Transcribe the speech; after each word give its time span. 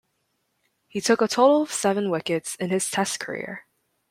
He 0.87 0.99
took 0.99 1.21
a 1.21 1.27
total 1.27 1.61
of 1.61 1.71
seven 1.71 2.09
wickets 2.09 2.55
in 2.55 2.71
his 2.71 2.89
Test 2.89 3.19
career. 3.19 3.67